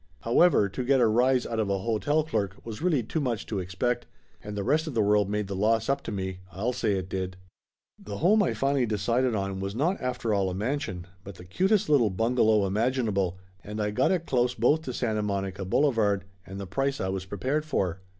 However, 0.21 0.67
to 0.67 0.83
get 0.83 0.99
a 0.99 1.05
rise 1.05 1.45
out 1.45 1.59
of 1.59 1.69
a 1.69 1.77
hotel 1.77 2.23
clerk 2.23 2.55
was 2.65 2.81
really 2.81 3.03
too 3.03 3.19
much 3.21 3.45
to 3.45 3.59
expect, 3.59 4.07
and 4.43 4.57
the 4.57 4.63
rest 4.63 4.87
of 4.87 4.95
the 4.95 5.01
world 5.03 5.29
made 5.29 5.45
the 5.45 5.55
loss 5.55 5.89
up 5.89 6.01
to 6.05 6.11
me, 6.11 6.39
I'll 6.51 6.73
say 6.73 6.93
it 6.93 7.07
did! 7.07 7.37
The 7.99 8.17
home 8.17 8.41
I 8.41 8.55
finally 8.55 8.87
decided 8.87 9.35
on 9.35 9.59
was 9.59 9.75
not 9.75 10.01
after 10.01 10.33
all 10.33 10.49
a 10.49 10.55
mansion, 10.55 11.05
but 11.23 11.35
the 11.35 11.45
cutest 11.45 11.87
little 11.87 12.09
bungalow 12.09 12.65
imaginable, 12.65 13.37
and 13.63 13.79
I 13.79 13.91
got 13.91 14.09
it 14.09 14.25
close 14.25 14.55
both 14.55 14.81
to 14.85 14.91
Santa 14.93 15.21
Monica 15.21 15.65
Boulevard 15.65 16.23
and 16.47 16.59
the 16.59 16.65
Laughter 16.65 16.81
Limited 16.81 16.99
199 16.99 16.99
price 16.99 16.99
I 16.99 17.09
was 17.09 17.25
prepared 17.25 17.63
for. 17.63 18.01